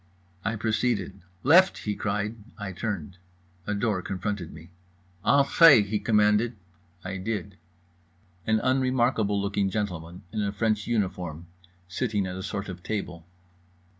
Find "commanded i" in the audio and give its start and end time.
5.99-7.17